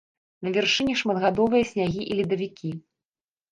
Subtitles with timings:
[0.45, 2.75] На вяршынях шматгадовыя снягі і ледавікі.